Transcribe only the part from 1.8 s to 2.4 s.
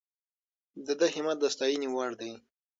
وړ دی.